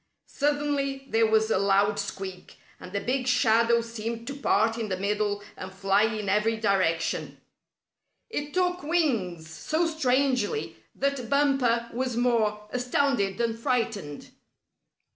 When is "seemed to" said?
3.81-4.35